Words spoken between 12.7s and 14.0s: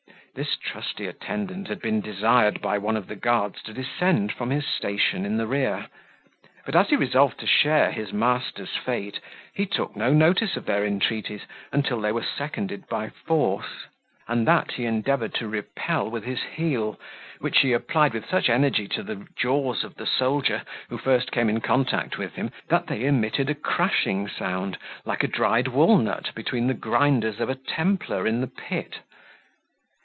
by force;